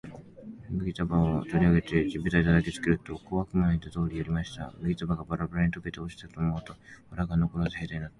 [0.71, 4.73] 麦束を取り上げて地べたへ叩きつけると、小悪魔の言った通りやりました。
[4.79, 6.73] 麦束がバラバラに解けて落ちたかと思うと、
[7.11, 8.09] 藁がのこらず兵隊になって、